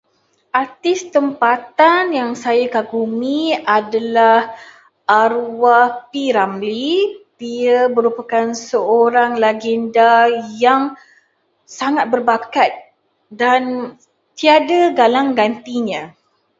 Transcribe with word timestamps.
Artis 0.61 0.99
tempatan 1.15 2.05
yang 2.19 2.31
saya 2.43 2.65
kagumi 2.75 3.41
adalah 3.79 4.39
arwah 5.23 5.85
P. 6.09 6.33
Ramlee. 6.37 7.01
Dia 7.41 7.79
merupakan 7.95 8.47
seorang 8.67 9.31
legenda 9.45 10.11
yang 10.65 10.81
sangat 11.77 12.05
berbakat 12.13 12.71
dan 13.41 13.63
tiada 14.37 14.79
galang 14.99 15.29
gantinya. 15.39 16.03